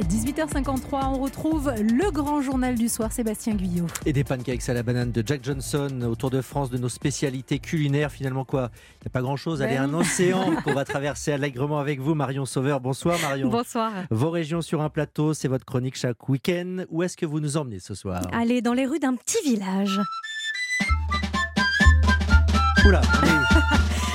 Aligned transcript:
18h53, 0.00 1.06
on 1.14 1.18
retrouve 1.20 1.72
le 1.76 2.10
grand 2.10 2.40
journal 2.40 2.74
du 2.74 2.88
soir, 2.88 3.12
Sébastien 3.12 3.54
Guyot. 3.54 3.86
Et 4.06 4.12
des 4.12 4.24
pancakes 4.24 4.68
à 4.68 4.74
la 4.74 4.82
banane 4.82 5.12
de 5.12 5.22
Jack 5.24 5.44
Johnson 5.44 6.02
autour 6.10 6.30
de 6.30 6.40
France, 6.40 6.70
de 6.70 6.78
nos 6.78 6.88
spécialités 6.88 7.58
culinaires. 7.58 8.10
Finalement, 8.10 8.44
quoi 8.44 8.70
Il 9.00 9.04
n'y 9.04 9.08
a 9.08 9.10
pas 9.10 9.20
grand-chose. 9.20 9.62
Allez, 9.62 9.76
Ben 9.76 9.90
un 9.90 9.94
océan 9.94 10.56
qu'on 10.64 10.72
va 10.72 10.84
traverser 10.84 11.32
allègrement 11.32 11.78
avec 11.78 12.00
vous, 12.00 12.14
Marion 12.14 12.46
Sauveur. 12.46 12.80
Bonsoir, 12.80 13.18
Marion. 13.20 13.48
Bonsoir. 13.50 13.92
Vos 14.10 14.30
régions 14.30 14.62
sur 14.62 14.80
un 14.80 14.88
plateau, 14.88 15.34
c'est 15.34 15.48
votre 15.48 15.64
chronique 15.64 15.96
chaque 15.96 16.28
week-end. 16.28 16.84
Où 16.90 17.02
est-ce 17.02 17.16
que 17.16 17.26
vous 17.26 17.40
nous 17.40 17.56
emmenez 17.56 17.78
ce 17.78 17.94
soir? 17.94 18.22
Allez, 18.32 18.62
dans 18.62 18.74
les 18.74 18.86
rues 18.86 18.98
d'un 19.00 19.14
petit 19.14 19.42
village. 19.44 20.00
Oula, 22.84 23.00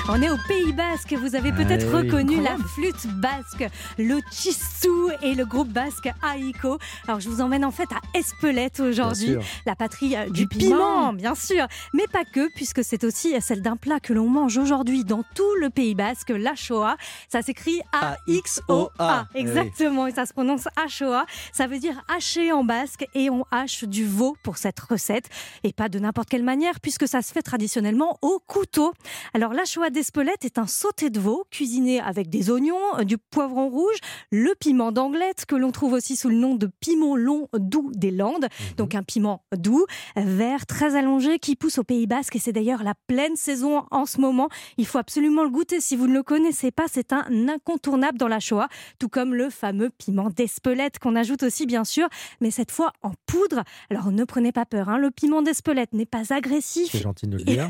on 0.10 0.22
est 0.22 0.30
au 0.30 0.38
Pays 0.48 0.72
Basque. 0.74 1.14
Vous 1.14 1.36
avez 1.36 1.52
peut-être 1.52 1.86
Ah 1.92 1.98
oui. 1.98 2.08
reconnu 2.10 2.42
la 2.42 2.56
flûte 2.58 3.08
basque, 3.20 3.68
le 3.98 4.20
Chistou 4.32 5.10
et 5.22 5.36
le 5.36 5.46
groupe 5.46 5.68
basque 5.68 6.10
Aiko. 6.36 6.78
Alors, 7.08 7.20
je 7.20 7.28
vous 7.30 7.42
emmène 7.42 7.66
en 7.66 7.72
fait 7.72 7.90
à 7.92 8.00
Espelette 8.18 8.80
aujourd'hui, 8.80 9.36
la 9.66 9.76
patrie 9.76 10.16
euh, 10.16 10.26
du, 10.30 10.46
Du 10.46 10.48
piment, 10.48 10.76
piment. 10.78 11.14
bien 11.14 11.36
sûr. 11.36 11.68
Mais 11.94 12.06
pas 12.08 12.24
que, 12.24 12.50
puisque 12.56 12.84
c'est 12.86 13.04
aussi 13.04 13.36
celle 13.42 13.62
d'un 13.62 13.76
plat 13.76 14.00
que 14.00 14.14
l'on 14.14 14.30
mange 14.30 14.58
aujourd'hui 14.58 15.04
dans 15.04 15.24
tout 15.36 15.54
le 15.60 15.70
Pays 15.70 15.94
Basque, 15.96 16.30
la 16.30 16.56
Shoah. 16.56 16.96
Ça 17.28 17.42
s'écrit 17.42 17.82
A-X-O-A. 17.92 19.26
Eh. 19.36 19.40
Exactement, 19.40 20.08
et 20.08 20.12
ça 20.14 20.26
se 20.26 20.32
prononce 20.34 20.68
Achoa. 20.78 21.26
Ça 21.52 21.68
veut 21.68 21.80
dire 21.80 22.02
hacher 22.16 22.52
en 22.54 22.64
basque 22.64 23.06
et 23.14 23.30
on 23.30 23.46
hache 23.52 23.84
du 23.84 24.06
veau 24.06 24.38
pour 24.44 24.58
cette 24.58 24.80
recette. 24.80 25.26
Et 25.64 25.74
pas 25.74 25.90
de 25.90 26.00
n'importe 26.00 26.30
quelle 26.30 26.44
manière, 26.44 26.80
puisque 26.80 27.08
ça 27.08 27.22
se 27.22 27.34
fait 27.34 27.42
traditionnellement 27.42 28.18
au 28.22 28.42
couteau. 28.48 28.94
Alors, 29.34 29.54
la 29.54 29.66
Shoah 29.66 29.90
d'Espelette 29.98 30.46
est 30.46 30.60
un 30.60 30.68
sauté 30.68 31.10
de 31.10 31.20
veau 31.20 31.44
cuisiné 31.50 32.00
avec 32.00 32.30
des 32.30 32.52
oignons, 32.52 33.00
euh, 33.00 33.04
du 33.04 33.18
poivron 33.18 33.68
rouge, 33.68 33.96
le 34.32 34.54
piment 34.54 34.92
d'Anglette, 34.92 35.48
que 35.48 35.56
l'on 35.56 35.72
trouve 35.72 35.94
aussi 35.94 36.16
sous 36.16 36.30
le 36.30 36.36
nom 36.36 36.54
de 36.54 36.70
piment 36.80 37.16
long 37.16 37.48
doux 37.58 37.90
des 37.96 38.12
Landes. 38.12 38.48
Donc, 38.78 38.94
un 38.94 39.02
piment 39.02 39.44
doux, 39.56 39.88
vert, 40.16 40.68
très 40.68 40.96
allongé, 40.96 41.40
qui 41.40 41.56
pousse 41.56 41.80
au 41.80 41.84
Pays 41.84 42.06
Basque. 42.06 42.36
Et 42.36 42.40
c'est 42.40 42.52
d'ailleurs 42.52 42.84
la 42.84 42.94
pleine 43.08 43.36
saison 43.36 43.86
en 43.90 44.06
ce 44.06 44.22
moment. 44.22 44.50
Il 44.78 44.86
faut 44.86 45.00
absolument 45.00 45.42
le 45.42 45.50
goûter. 45.50 45.82
Si 45.82 45.96
vous 45.96 46.06
ne 46.06 46.14
le 46.14 46.22
connaissez 46.22 46.70
pas, 46.70 46.86
c'est 46.88 47.12
un 47.12 47.50
incontournable 47.50 48.20
dans 48.20 48.28
la 48.28 48.40
Shoah, 48.40 48.68
tout 49.00 49.10
comme 49.10 49.34
le 49.34 49.50
fameux 49.50 49.90
piment 49.90 50.30
d'Espelette 50.30 51.00
qu'on 51.00 51.16
ajoute 51.16 51.42
aussi, 51.42 51.66
bien 51.66 51.86
sûr, 51.86 52.08
mais 52.40 52.52
cette 52.52 52.70
fois 52.70 52.94
en 53.02 53.14
poudre. 53.26 53.64
Alors, 53.90 54.12
ne 54.12 54.26
prenez 54.26 54.52
pas 54.52 54.68
peur, 54.68 54.90
hein, 54.90 55.00
le 55.00 55.10
piment 55.10 55.42
d'Espelette 55.42 55.94
n'est 55.94 56.06
pas 56.06 56.32
agressif. 56.36 56.90
C'est 56.92 57.02
gentil 57.02 57.26
de 57.26 57.38
le 57.38 57.44
dire. 57.44 57.68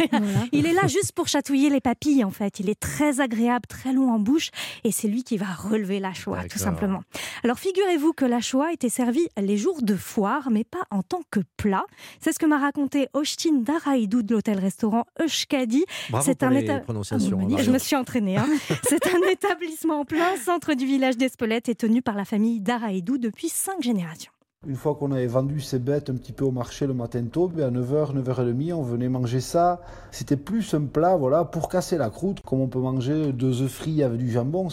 Il 0.52 0.66
est 0.66 0.73
là 0.73 0.88
juste 0.88 1.14
pour 1.14 1.30
chatouiller 1.30 1.69
les 1.69 1.80
papilles, 1.80 2.17
en 2.23 2.32
fait. 2.32 2.60
Il 2.60 2.70
est 2.70 2.80
très 2.80 3.20
agréable, 3.22 3.66
très 3.68 3.94
long 3.94 4.12
en 4.12 4.20
bouche, 4.20 4.50
et 4.84 4.92
c'est 4.92 5.08
lui 5.08 5.23
qui 5.23 5.38
va 5.38 5.48
relever 5.48 6.00
la 6.00 6.14
Shoah, 6.14 6.44
tout 6.50 6.58
simplement. 6.59 7.04
Alors, 7.44 7.59
figurez-vous 7.59 8.14
que 8.14 8.26
la 8.26 8.40
Shoah 8.42 8.72
était 8.74 8.90
servie 8.90 9.28
les 9.38 9.58
jours 9.58 9.82
de 9.82 9.96
foire, 9.96 10.50
mais 10.52 10.64
pas 10.64 10.84
en 10.92 11.04
tant 11.04 11.22
que 11.32 11.40
plat. 11.58 11.86
C'est 12.20 12.32
ce 12.34 12.40
que 12.40 12.46
m'a 12.46 12.58
raconté 12.58 13.08
Ostin 13.14 13.62
Daraïdou 13.62 14.24
de 14.24 14.34
l'hôtel-restaurant 14.34 15.06
Euskadi. 15.22 15.86
Bravo 16.09 16.26
C'est 16.26 16.44
un. 16.44 16.48
Ah, 16.48 16.52
Marion. 17.54 17.66
Je 17.66 17.72
me 17.72 17.78
suis 17.80 17.96
entraînée. 17.96 18.38
hein. 18.38 18.48
C'est 18.90 19.06
un 19.08 19.30
établissement 19.31 20.02
en 20.02 20.06
plein 20.06 20.36
centre 20.38 20.74
du 20.74 20.86
village 20.86 21.18
d'Espelette 21.18 21.70
et 21.70 21.76
tenu 21.76 22.02
par 22.02 22.16
la 22.16 22.26
famille 22.26 22.59
Daraïdou 22.59 23.18
depuis 23.18 23.50
cinq 23.50 23.81
générations. 23.81 24.31
Une 24.68 24.76
fois 24.76 24.96
qu'on 24.96 25.14
avait 25.14 25.28
vendu 25.28 25.62
ces 25.62 25.80
bêtes 25.80 26.10
un 26.10 26.16
petit 26.16 26.34
peu 26.34 26.44
au 26.44 26.52
marché 26.52 26.88
le 26.88 26.94
matin 26.94 27.23
tôt, 27.32 27.48
ben 27.48 27.73
à 27.73 27.80
9h, 27.80 28.22
9h30, 28.22 28.74
on 28.74 28.82
venait 28.82 29.08
manger 29.08 29.40
ça. 29.40 29.80
C'était 30.12 30.36
plus 30.36 30.74
un 30.74 30.82
plat 30.82 31.16
voilà, 31.16 31.46
pour 31.46 31.70
casser 31.70 31.98
la 31.98 32.09
croûte, 32.09 32.42
comme 32.42 32.59
on 32.59 32.68
peut 32.68 32.82
manger 32.82 33.32
deux 33.32 33.62
œufs 33.62 33.72
frits 33.72 34.04
avec 34.04 34.18
du 34.18 34.30
jambon. 34.30 34.68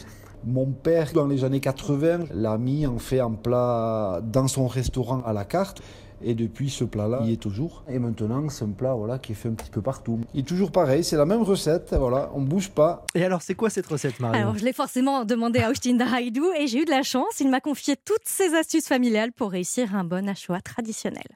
Mon 0.45 0.67
père, 0.67 1.13
dans 1.15 1.29
les 1.29 1.45
années 1.45 1.61
80, 1.61 2.25
l'a 2.35 2.59
mis 2.59 2.89
en 2.89 2.99
fait 2.99 3.21
en 3.21 3.35
plat 3.35 4.21
dans 4.21 4.49
son 4.49 4.67
restaurant 4.67 5.23
à 5.25 5.33
la 5.33 5.45
carte. 5.45 5.81
Et 6.23 6.35
depuis 6.35 6.71
ce 6.71 6.85
plat-là, 6.85 7.21
il 7.25 7.31
y 7.31 7.33
est 7.35 7.37
toujours. 7.37 7.85
Et 7.89 7.99
maintenant, 7.99 8.49
c'est 8.49 8.65
un 8.65 8.71
plat 8.71 8.95
voilà, 8.95 9.19
qui 9.19 9.33
est 9.33 9.35
fait 9.35 9.49
un 9.49 9.55
petit 9.55 9.71
peu 9.71 9.83
partout. 9.83 10.21
Il 10.33 10.41
est 10.41 10.45
toujours 10.45 10.71
pareil, 10.71 11.05
c'est 11.05 11.17
la 11.17 11.27
même 11.27 11.43
recette, 11.43 11.95
voilà, 11.95 12.31
on 12.35 12.41
bouge 12.41 12.71
pas. 12.71 13.05
Et 13.15 13.25
alors, 13.25 13.43
c'est 13.43 13.55
quoi 13.55 13.69
cette 13.71 13.87
recette, 13.87 14.21
Marion 14.21 14.41
Alors, 14.41 14.59
je 14.59 14.65
l'ai 14.65 14.73
forcément 14.73 15.25
demandé 15.25 15.61
à 15.61 15.71
Austin 15.71 15.95
Daraïdou 15.95 16.47
et 16.59 16.67
j'ai 16.67 16.83
eu 16.83 16.85
de 16.85 16.91
la 16.91 17.03
chance. 17.03 17.41
Il 17.41 17.51
m'a 17.51 17.61
confié 17.61 17.97
toutes 17.97 18.27
ses 18.27 18.55
astuces 18.55 18.87
familiales 18.87 19.33
pour 19.33 19.51
réussir 19.51 19.95
un 19.95 20.05
bon 20.05 20.29
achoa 20.29 20.61
traditionnel. 20.61 21.27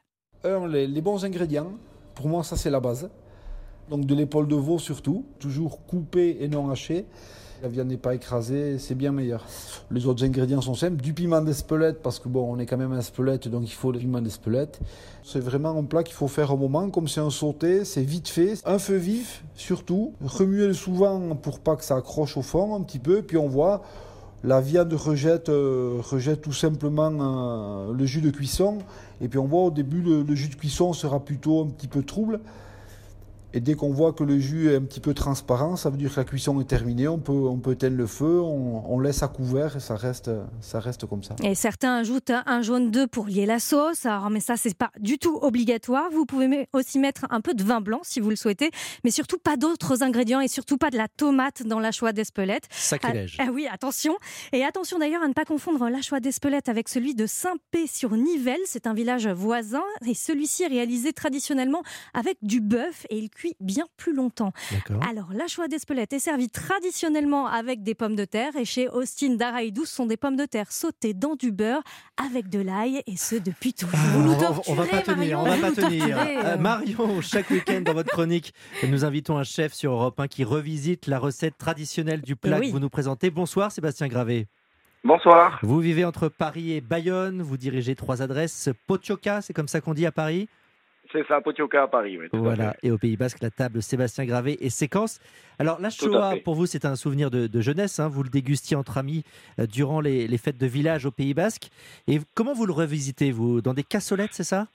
Un, 0.43 0.67
les, 0.67 0.87
les 0.87 1.01
bons 1.01 1.23
ingrédients. 1.25 1.71
Pour 2.15 2.27
moi, 2.27 2.43
ça, 2.43 2.55
c'est 2.55 2.69
la 2.69 2.79
base. 2.79 3.09
Donc, 3.89 4.05
de 4.05 4.15
l'épaule 4.15 4.47
de 4.47 4.55
veau 4.55 4.79
surtout. 4.79 5.25
Toujours 5.39 5.85
coupée 5.85 6.37
et 6.39 6.47
non 6.47 6.69
hachée. 6.69 7.05
La 7.61 7.67
viande 7.67 7.89
n'est 7.89 7.97
pas 7.97 8.15
écrasée, 8.15 8.77
c'est 8.79 8.95
bien 8.95 9.11
meilleur. 9.11 9.45
Les 9.91 10.05
autres 10.05 10.23
ingrédients 10.23 10.61
sont 10.61 10.75
simples. 10.75 11.01
Du 11.01 11.13
piment 11.13 11.41
d'Espelette, 11.41 12.01
parce 12.01 12.17
que 12.17 12.29
on 12.33 12.57
est 12.57 12.65
quand 12.65 12.77
même 12.77 12.93
à 12.93 12.99
Espelette, 12.99 13.49
donc 13.49 13.63
il 13.65 13.73
faut 13.73 13.91
le 13.91 13.99
piment 13.99 14.21
d'Espelette. 14.21 14.79
C'est 15.23 15.41
vraiment 15.41 15.77
un 15.77 15.83
plat 15.83 16.03
qu'il 16.03 16.15
faut 16.15 16.29
faire 16.29 16.53
au 16.53 16.57
moment. 16.57 16.89
Comme 16.89 17.09
c'est 17.09 17.19
un 17.19 17.29
sauté, 17.29 17.83
c'est 17.83 18.01
vite 18.01 18.29
fait. 18.29 18.53
Un 18.65 18.79
feu 18.79 18.95
vif, 18.95 19.43
surtout. 19.55 20.13
Remuer 20.23 20.73
souvent 20.73 21.35
pour 21.35 21.59
pas 21.59 21.75
que 21.75 21.83
ça 21.83 21.97
accroche 21.97 22.37
au 22.37 22.41
fond 22.41 22.75
un 22.75 22.81
petit 22.81 22.99
peu. 22.99 23.23
Puis 23.23 23.35
on 23.35 23.49
voit, 23.49 23.81
la 24.45 24.61
viande 24.61 24.93
rejette, 24.93 25.49
euh, 25.49 25.97
rejette 25.99 26.41
tout 26.41 26.53
simplement 26.53 27.11
euh, 27.11 27.93
le 27.93 28.05
jus 28.05 28.21
de 28.21 28.29
cuisson. 28.29 28.77
Et 29.19 29.27
puis 29.27 29.37
on 29.37 29.47
voit 29.47 29.63
au 29.63 29.71
début, 29.71 30.01
le 30.01 30.35
jus 30.35 30.47
de 30.47 30.55
cuisson 30.55 30.93
sera 30.93 31.19
plutôt 31.19 31.61
un 31.61 31.67
petit 31.67 31.87
peu 31.89 32.03
trouble. 32.03 32.39
Et 33.53 33.59
dès 33.59 33.73
qu'on 33.73 33.91
voit 33.91 34.13
que 34.13 34.23
le 34.23 34.39
jus 34.39 34.71
est 34.71 34.75
un 34.75 34.81
petit 34.81 34.99
peu 34.99 35.13
transparent, 35.13 35.75
ça 35.75 35.89
veut 35.89 35.97
dire 35.97 36.13
que 36.13 36.19
la 36.19 36.23
cuisson 36.23 36.59
est 36.61 36.65
terminée. 36.65 37.07
On 37.07 37.19
peut, 37.19 37.33
on 37.33 37.57
peut 37.57 37.71
éteindre 37.71 37.97
le 37.97 38.05
feu, 38.05 38.39
on, 38.41 38.83
on 38.87 38.99
laisse 38.99 39.23
à 39.23 39.27
couvert 39.27 39.75
et 39.75 39.79
ça 39.79 39.95
reste, 39.95 40.29
ça 40.61 40.79
reste 40.79 41.05
comme 41.05 41.23
ça. 41.23 41.35
Et 41.43 41.55
certains 41.55 41.95
ajoutent 41.95 42.31
un 42.45 42.61
jaune 42.61 42.91
d'œuf 42.91 43.07
pour 43.07 43.25
lier 43.25 43.45
la 43.45 43.59
sauce. 43.59 44.05
Alors, 44.05 44.29
mais 44.29 44.39
ça, 44.39 44.55
c'est 44.55 44.75
pas 44.75 44.91
du 44.99 45.17
tout 45.17 45.37
obligatoire. 45.41 46.09
Vous 46.11 46.25
pouvez 46.25 46.67
aussi 46.73 46.99
mettre 46.99 47.25
un 47.29 47.41
peu 47.41 47.53
de 47.53 47.63
vin 47.63 47.81
blanc 47.81 48.01
si 48.03 48.19
vous 48.19 48.29
le 48.29 48.35
souhaitez, 48.35 48.69
mais 49.03 49.11
surtout 49.11 49.37
pas 49.37 49.57
d'autres 49.57 50.03
ingrédients 50.03 50.41
et 50.41 50.47
surtout 50.47 50.77
pas 50.77 50.89
de 50.91 50.97
la 50.97 51.07
tomate 51.07 51.63
dans 51.63 51.79
l'achoa 51.79 52.13
d'Espelette. 52.13 52.65
Sacrilège. 52.69 53.37
Ah, 53.39 53.45
ah 53.47 53.51
oui, 53.51 53.67
attention. 53.71 54.15
Et 54.53 54.63
attention 54.63 54.99
d'ailleurs 54.99 55.23
à 55.23 55.27
ne 55.27 55.33
pas 55.33 55.45
confondre 55.45 55.89
l'achois 55.89 56.19
d'Espelette 56.19 56.69
avec 56.69 56.87
celui 56.87 57.15
de 57.15 57.25
Saint-Pé-sur-Nivelle. 57.25 58.59
C'est 58.65 58.85
un 58.85 58.93
village 58.93 59.27
voisin 59.27 59.83
et 60.05 60.13
celui-ci 60.13 60.63
est 60.63 60.67
réalisé 60.67 61.13
traditionnellement 61.13 61.81
avec 62.13 62.37
du 62.41 62.61
bœuf 62.61 63.05
et 63.09 63.17
il 63.17 63.29
cuit 63.39 63.55
bien 63.61 63.85
plus 63.95 64.13
longtemps. 64.13 64.51
Alors, 65.09 65.29
l'achois 65.33 65.69
d'Espelette 65.69 66.11
est 66.11 66.19
servi 66.19 66.49
traditionnellement 66.49 67.47
avec 67.47 67.83
des 67.83 67.95
pommes 67.95 68.17
de 68.17 68.25
terre 68.25 68.55
et 68.57 68.65
chez 68.65 68.89
Austin 68.89 69.35
Daraïdou, 69.35 69.85
ce 69.85 69.95
sont 69.95 70.05
des 70.05 70.17
pommes 70.17 70.35
de 70.35 70.43
terre 70.43 70.73
sautées 70.73 71.13
dans 71.13 71.35
du 71.35 71.53
beurre 71.53 71.81
avec 72.17 72.49
de 72.49 72.59
l'ail 72.59 73.01
et 73.07 73.15
ce 73.15 73.35
depuis 73.35 73.73
toujours. 73.73 73.97
Ah, 73.97 74.07
Vous 74.17 74.23
nous 74.23 74.33
on, 74.33 74.37
va- 74.37 74.61
on 74.67 74.73
va 74.73 74.85
pas 74.85 75.01
torturez, 75.01 75.15
tenir, 75.15 75.37
Marion, 75.37 75.39
on 75.39 75.61
va 75.61 75.69
pas 75.69 75.75
tenir. 75.81 76.05
torturez, 76.17 76.37
Euh. 76.37 76.57
Marion, 76.57 77.21
chaque 77.21 77.49
week-end 77.49 77.79
dans 77.81 77.93
votre 77.93 78.09
chronique, 78.09 78.53
nous 78.87 79.05
invitons 79.05 79.37
un 79.37 79.43
chef 79.45 79.73
sur 79.73 79.93
Europe 79.93 80.19
1 80.19 80.27
qui 80.27 80.43
revisite 80.43 81.07
la 81.07 81.17
recette 81.19 81.57
traditionnelle 81.57 82.21
du 82.21 82.35
plat 82.35 82.59
oui. 82.59 82.67
que 82.67 82.71
vous 82.73 82.79
nous 82.79 82.89
présentez. 82.89 83.29
Bonsoir 83.29 83.71
Sébastien 83.71 84.07
Gravé. 84.09 84.47
Bonsoir. 85.05 85.59
Vous 85.63 85.79
vivez 85.79 86.03
entre 86.03 86.27
Paris 86.27 86.73
et 86.73 86.81
Bayonne, 86.81 87.41
vous 87.41 87.55
dirigez 87.55 87.95
trois 87.95 88.21
adresses. 88.21 88.67
Potioka, 88.85 89.41
c'est 89.41 89.53
comme 89.53 89.69
ça 89.69 89.79
qu'on 89.79 89.93
dit 89.93 90.05
à 90.05 90.11
Paris? 90.11 90.49
C'est 91.11 91.25
ça, 91.27 91.41
Potioka 91.41 91.83
à 91.83 91.87
Paris. 91.87 92.19
Oui, 92.19 92.27
Voilà, 92.33 92.75
et 92.83 92.91
au 92.91 92.99
Pays 92.99 93.17
Basque, 93.17 93.41
la 93.41 93.49
table 93.49 93.81
Sébastien 93.81 94.25
Gravé 94.25 94.63
et 94.63 94.69
séquence. 94.69 95.19
Alors, 95.57 95.81
la 95.81 95.89
Shoah, 95.89 96.35
pour 96.43 96.53
vous, 96.53 96.67
c'est 96.67 96.85
un 96.85 96.95
souvenir 96.95 97.31
de, 97.31 97.47
de 97.47 97.61
jeunesse. 97.61 97.99
hein. 97.99 98.09
Vous 98.09 98.21
le 98.21 98.29
dégustiez 98.29 98.77
entre 98.77 98.99
amis 98.99 99.23
euh, 99.59 99.65
durant 99.65 100.01
les, 100.01 100.27
les 100.27 100.37
fêtes 100.37 100.59
de 100.59 100.67
village 100.67 101.07
au 101.07 101.11
Pays 101.11 101.33
Basque. 101.33 101.69
Et 102.07 102.19
comment 102.35 102.53
vous 102.53 102.67
le 102.67 102.73
revisitez, 102.73 103.31
vous? 103.31 103.61
Dans 103.61 103.73
des 103.73 103.83
cassolettes, 103.83 104.33
c'est 104.33 104.43
ça? 104.43 104.67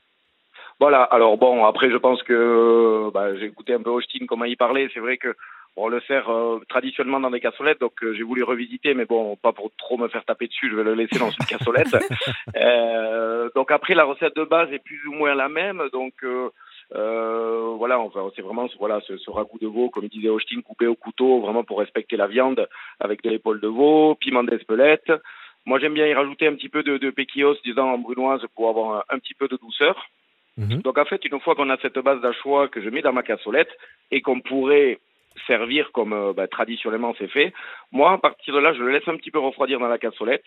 Voilà, 0.81 1.05
alors 1.05 1.39
bon, 1.39 1.65
après, 1.65 1.89
je 1.89 1.97
pense 1.97 2.21
que 2.25 3.09
bah, 3.15 3.37
j'ai 3.37 3.47
écouté 3.47 3.75
un 3.75 3.83
peu 3.83 3.91
Austin, 3.91 4.27
comment 4.27 4.45
il 4.45 4.57
parlait. 4.57 4.89
C'est 4.93 4.99
vrai 4.99 5.19
que 5.19 5.37
on 5.77 5.89
le 5.89 6.01
sert 6.03 6.31
euh, 6.31 6.61
traditionnellement 6.69 7.21
dans 7.21 7.31
des 7.31 7.41
cassolettes, 7.41 7.81
donc 7.81 8.03
euh, 8.03 8.15
j'ai 8.15 8.23
voulu 8.23 8.43
revisiter, 8.43 8.95
mais 8.95 9.07
bon, 9.07 9.37
pas 9.37 9.53
pour 9.53 9.71
trop 9.77 9.97
me 9.99 10.09
faire 10.09 10.25
taper 10.25 10.47
dessus, 10.47 10.71
je 10.71 10.77
vais 10.77 10.85
le 10.85 10.95
laisser 10.95 11.19
dans 11.19 11.31
une 11.31 11.47
cassolette. 11.47 11.95
Euh, 12.57 13.51
donc 13.55 13.71
après, 13.73 13.95
la 13.95 14.05
recette 14.05 14.37
de 14.37 14.45
base 14.45 14.73
est 14.73 14.79
plus 14.79 15.05
ou 15.07 15.13
moins 15.13 15.35
la 15.35 15.49
même, 15.49 15.83
donc 15.93 16.15
voilà, 16.91 17.99
enfin, 17.99 18.31
c'est 18.37 18.43
vraiment 18.43 18.69
voilà 18.79 19.01
ce, 19.07 19.17
ce 19.17 19.31
ragoût 19.31 19.59
de 19.61 19.67
veau, 19.67 19.91
comme 19.91 20.07
disait 20.07 20.29
Austin, 20.29 20.61
coupé 20.63 20.87
au 20.87 20.95
couteau, 20.95 21.41
vraiment 21.41 21.65
pour 21.65 21.81
respecter 21.81 22.17
la 22.17 22.29
viande, 22.29 22.69
avec 23.01 23.23
de 23.23 23.31
l'épaule 23.31 23.61
de 23.61 23.69
veau, 23.69 24.15
piment 24.15 24.45
d'Espelette. 24.45 25.13
Moi, 25.67 25.79
j'aime 25.81 25.95
bien 25.95 26.07
y 26.07 26.15
rajouter 26.15 26.47
un 26.47 26.55
petit 26.55 26.69
peu 26.69 26.83
de, 26.83 26.97
de 26.97 27.11
péquillos, 27.11 27.57
disons 27.65 27.83
en 27.83 27.99
brunoise, 27.99 28.47
pour 28.55 28.69
avoir 28.69 28.99
un, 28.99 29.17
un 29.17 29.19
petit 29.19 29.35
peu 29.35 29.49
de 29.49 29.57
douceur. 29.57 30.09
Mhm. 30.57 30.83
Donc 30.83 30.99
en 30.99 31.05
fait, 31.05 31.25
une 31.25 31.41
fois 31.41 31.55
qu'on 31.55 31.71
a 31.71 31.77
cette 31.79 31.99
base 31.99 32.21
d'achois 32.21 32.69
que 32.69 32.81
je 32.81 32.89
mets 32.89 33.03
dans 33.03 33.13
ma 33.13 33.23
cassolette 33.23 33.71
et 34.11 34.21
qu'on 34.21 34.41
pourrait 34.41 35.01
servir 35.47 35.93
comme 35.93 36.13
euh, 36.13 36.33
bah, 36.33 36.49
traditionnellement 36.49 37.15
c'est 37.19 37.29
fait, 37.29 37.53
moi 37.93 38.13
à 38.13 38.19
partir 38.19 38.55
de 38.55 38.61
là, 38.61 38.73
je 38.73 38.83
le 38.83 38.91
laisse 38.91 39.09
un 39.09 39.17
petit 39.17 39.31
peu 39.31 39.39
refroidir 39.39 39.79
dans 39.79 39.89
la 39.89 39.99
cassolette 39.99 40.45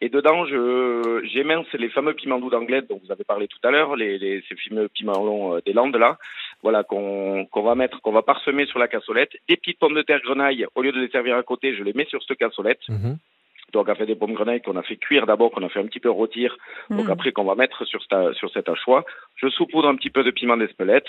et 0.00 0.08
dedans 0.08 0.44
je 0.46 1.22
j'émince 1.32 1.72
les 1.74 1.88
fameux 1.88 2.14
piments 2.14 2.38
doux 2.38 2.50
d'Anglette 2.50 2.88
dont 2.88 3.00
vous 3.02 3.12
avez 3.12 3.24
parlé 3.24 3.46
tout 3.48 3.58
à 3.62 3.70
l'heure, 3.70 3.96
les, 3.96 4.18
les 4.18 4.42
ces 4.48 4.56
fameux 4.56 4.88
piments 4.88 5.24
longs 5.24 5.56
euh, 5.56 5.60
des 5.64 5.72
Landes 5.72 5.96
là, 5.96 6.18
voilà 6.62 6.82
qu'on 6.82 7.46
qu'on 7.46 7.62
va 7.62 7.74
mettre, 7.74 8.00
qu'on 8.02 8.12
va 8.12 8.22
parsemer 8.22 8.66
sur 8.66 8.78
la 8.78 8.88
cassolette. 8.88 9.32
Des 9.48 9.56
petites 9.56 9.78
pommes 9.78 9.94
de 9.94 10.02
terre 10.02 10.20
grenaille, 10.20 10.66
au 10.74 10.82
lieu 10.82 10.92
de 10.92 11.00
les 11.00 11.08
servir 11.08 11.36
à 11.36 11.42
côté, 11.42 11.74
je 11.74 11.82
les 11.82 11.92
mets 11.92 12.06
sur 12.06 12.22
cette 12.22 12.38
cassolette. 12.38 12.80
Mhm. 12.88 13.18
Donc, 13.74 13.88
on 13.88 13.94
fait 13.96 14.06
des 14.06 14.14
pommes 14.14 14.34
grenailles 14.34 14.62
qu'on 14.62 14.76
a 14.76 14.82
fait 14.82 14.96
cuire 14.96 15.26
d'abord, 15.26 15.50
qu'on 15.50 15.64
a 15.64 15.68
fait 15.68 15.80
un 15.80 15.86
petit 15.86 16.00
peu 16.00 16.10
rôtir. 16.10 16.56
Donc, 16.90 17.08
Mm. 17.08 17.10
après, 17.10 17.32
qu'on 17.32 17.44
va 17.44 17.56
mettre 17.56 17.84
sur, 17.84 18.00
cette, 18.02 18.34
sur 18.34 18.50
cet 18.52 18.68
hachoir. 18.68 19.02
Je 19.36 19.48
saupoudre 19.48 19.88
un 19.88 19.96
petit 19.96 20.10
peu 20.10 20.22
de 20.22 20.30
piment 20.30 20.56
d'Espelette, 20.56 21.08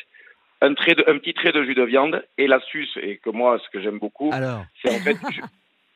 un, 0.66 0.74
trait 0.74 0.96
de, 0.96 1.04
un 1.08 1.18
petit 1.18 1.34
trait 1.34 1.52
de 1.52 1.64
jus 1.64 1.76
de 1.76 1.84
viande 1.84 2.24
et 2.38 2.48
l'astuce, 2.48 2.98
et 3.02 3.18
que 3.18 3.30
moi, 3.30 3.60
ce 3.64 3.70
que 3.70 3.82
j'aime 3.82 4.00
beaucoup, 4.00 4.32
c'est 4.84 4.90
en 4.96 5.00
fait, 5.00 5.18
je, 5.32 5.42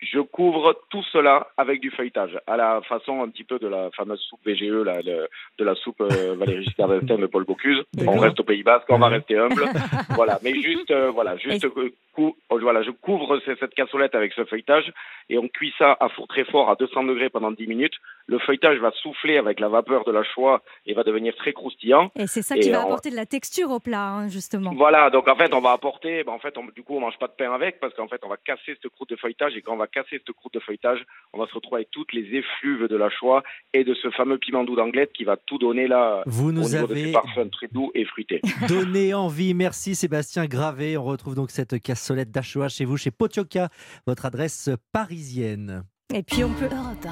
je 0.01 0.19
couvre 0.21 0.80
tout 0.89 1.04
cela 1.12 1.48
avec 1.57 1.81
du 1.81 1.92
feuilletage, 1.92 2.39
à 2.48 2.56
la 2.56 2.80
façon 2.88 3.21
un 3.21 3.27
petit 3.30 3.44
peu 3.44 3.60
de 3.60 3.68
la 3.68 3.89
fameuse 3.92 4.21
soupe 4.21 4.39
VGE, 4.45 4.86
là, 4.86 5.01
le- 5.04 5.27
de 5.57 5.63
la 5.66 5.75
soupe 5.75 6.00
euh, 6.01 6.36
Valéry 6.36 6.63
Giscard 6.63 6.88
de 6.88 7.25
Paul 7.27 7.44
Bocuse. 7.44 7.83
On 8.07 8.12
reste 8.21 8.39
au 8.39 8.44
Pays 8.45 8.63
Basque, 8.63 8.86
on 8.89 8.98
va 8.98 9.07
rester 9.10 9.38
humble. 9.38 9.66
voilà, 10.16 10.39
mais 10.42 10.54
juste, 10.54 10.89
euh, 10.92 11.10
voilà, 11.12 11.36
juste, 11.36 11.66
euh, 11.66 11.89
cou- 12.13 12.36
oh, 12.50 12.60
voilà, 12.60 12.81
je 12.81 12.92
couvre 12.92 13.39
ce- 13.45 13.56
cette 13.56 13.74
cassolette 13.75 14.16
avec 14.16 14.31
ce 14.33 14.45
feuilletage 14.45 14.89
et 15.30 15.38
on 15.38 15.50
cuit 15.50 15.74
ça 15.77 15.98
à 16.00 16.07
four 16.10 16.27
très 16.30 16.45
fort 16.45 16.69
à 16.69 16.75
200 16.75 17.04
degrés 17.04 17.30
pendant 17.30 17.51
10 17.51 17.68
minutes. 17.68 17.95
Le 18.29 18.37
feuilletage 18.39 18.77
va 18.77 18.91
souffler 19.01 19.37
avec 19.37 19.59
la 19.59 19.69
vapeur 19.69 20.05
de 20.05 20.11
la 20.11 20.23
choix 20.23 20.61
et 20.85 20.93
va 20.93 21.03
devenir 21.03 21.35
très 21.35 21.51
croustillant. 21.51 22.11
Et 22.15 22.27
c'est 22.27 22.43
ça 22.43 22.55
Et 22.55 22.59
qui 22.59 22.69
va 22.69 22.81
on- 22.81 22.85
apporter 22.85 23.09
de 23.09 23.15
la 23.15 23.25
texture 23.25 23.71
au 23.71 23.79
plat, 23.79 24.07
hein, 24.11 24.27
justement. 24.27 24.71
Voilà, 24.75 25.09
donc 25.09 25.27
en 25.27 25.35
fait, 25.35 25.51
on 25.53 25.61
va 25.61 25.71
apporter, 25.71 26.23
ben, 26.23 26.33
en 26.33 26.39
fait, 26.39 26.55
on- 26.57 26.65
du 26.75 26.83
coup, 26.83 26.95
on 26.95 26.99
mange 26.99 27.17
pas 27.17 27.27
de 27.27 27.33
pain 27.35 27.51
avec 27.51 27.79
parce 27.79 27.93
qu'en 27.95 28.07
fait, 28.07 28.21
on 28.23 28.29
va 28.29 28.37
casser 28.37 28.77
cette 28.79 28.89
croûte 28.91 29.09
de 29.09 29.15
feuilletage 29.15 29.55
et 29.57 29.61
quand 29.63 29.73
on 29.73 29.77
va 29.77 29.87
casser 29.87 30.21
cette 30.25 30.31
croûte 30.35 30.53
de 30.53 30.59
feuilletage, 30.59 30.99
on 31.33 31.39
va 31.39 31.47
se 31.47 31.53
retrouver 31.55 31.77
avec 31.79 31.91
toutes 31.91 32.13
les 32.13 32.25
effluves 32.37 32.87
de 32.87 32.95
la 32.95 33.09
choix 33.09 33.41
et 33.73 33.83
de 33.83 33.95
ce 33.95 34.11
fameux 34.11 34.37
piment 34.37 34.63
doux 34.63 34.75
d'Anglette 34.75 35.11
qui 35.13 35.23
va 35.23 35.35
tout 35.35 35.57
donner 35.57 35.87
là 35.87 36.21
vous 36.27 36.51
nous 36.51 36.75
avez 36.75 37.05
ses 37.05 37.11
parfums 37.11 37.49
très 37.51 37.67
doux 37.67 37.91
et 37.95 38.05
fruités. 38.05 38.41
donné 38.69 39.13
envie. 39.15 39.53
Merci 39.55 39.95
Sébastien 39.95 40.45
Gravé. 40.45 40.97
On 40.97 41.03
retrouve 41.03 41.33
donc 41.33 41.49
cette 41.49 41.81
cassolette 41.81 42.29
d'Achoa 42.31 42.69
chez 42.69 42.85
vous, 42.85 42.97
chez 42.97 43.09
Potioka, 43.11 43.69
votre 44.05 44.25
adresse 44.27 44.69
parisienne. 44.91 45.83
Et 46.11 46.23
puis 46.23 46.44
on 46.44 46.50
peut. 46.50 46.65
Europe 46.65 47.06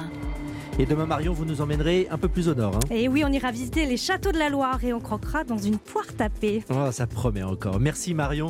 1. 0.76 0.80
Et 0.80 0.84
demain, 0.86 1.06
Marion, 1.06 1.32
vous 1.32 1.44
nous 1.44 1.60
emmènerez 1.60 2.08
un 2.10 2.18
peu 2.18 2.26
plus 2.28 2.48
au 2.48 2.54
nord. 2.54 2.74
hein. 2.74 2.80
Et 2.90 3.06
oui, 3.08 3.22
on 3.24 3.30
ira 3.32 3.52
visiter 3.52 3.86
les 3.86 3.96
châteaux 3.96 4.32
de 4.32 4.38
la 4.38 4.48
Loire 4.48 4.82
et 4.84 4.92
on 4.92 4.98
croquera 4.98 5.44
dans 5.44 5.58
une 5.58 5.78
poire 5.78 6.06
tapée. 6.16 6.64
Oh, 6.70 6.88
ça 6.90 7.06
promet 7.06 7.44
encore. 7.44 7.78
Merci 7.78 8.12
Marion. 8.12 8.46